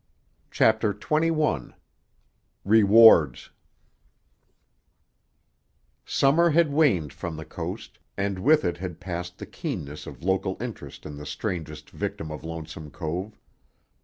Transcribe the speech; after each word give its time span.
CHAPTER 0.49 0.95
XXI—REWARDS 0.95 3.51
Summer 6.05 6.49
had 6.49 6.71
waned 6.71 7.13
from 7.13 7.35
the 7.37 7.45
coast 7.45 7.99
and 8.17 8.39
with 8.39 8.65
it 8.65 8.77
had 8.77 8.99
passed 8.99 9.37
the 9.37 9.45
keenness 9.45 10.07
of 10.07 10.23
local 10.23 10.57
interest 10.59 11.05
in 11.05 11.17
the 11.17 11.25
strangest 11.27 11.91
victim 11.91 12.31
of 12.31 12.43
Lonesome 12.43 12.89
Cove. 12.89 13.39